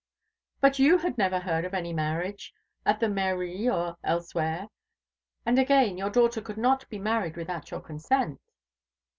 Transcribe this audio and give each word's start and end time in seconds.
"But 0.61 0.79
you 0.79 0.97
had 0.97 1.19
never 1.19 1.37
heard 1.41 1.63
of 1.63 1.75
any 1.75 1.93
marriage 1.93 2.55
at 2.87 2.99
the 2.99 3.07
Mairie 3.07 3.69
or 3.69 3.97
elsewhere? 4.03 4.69
And, 5.45 5.59
again, 5.59 5.95
your 5.95 6.09
daughter 6.09 6.41
could 6.41 6.57
not 6.57 6.89
be 6.89 6.97
married 6.97 7.37
without 7.37 7.69
your 7.69 7.81
consent." 7.81 8.41